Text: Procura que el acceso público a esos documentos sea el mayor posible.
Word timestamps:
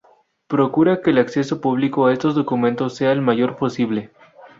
Procura 0.47 1.03
que 1.03 1.11
el 1.11 1.19
acceso 1.19 1.61
público 1.61 2.07
a 2.07 2.13
esos 2.13 2.33
documentos 2.33 2.95
sea 2.95 3.11
el 3.11 3.21
mayor 3.21 3.55
posible. 3.55 4.09